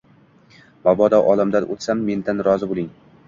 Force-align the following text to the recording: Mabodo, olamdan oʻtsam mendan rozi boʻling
Mabodo, 0.87 1.19
olamdan 1.33 1.69
oʻtsam 1.75 2.01
mendan 2.09 2.45
rozi 2.49 2.71
boʻling 2.73 2.89